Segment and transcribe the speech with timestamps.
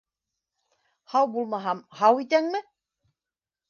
[1.15, 2.67] Һау булмаһам, һау итәңме?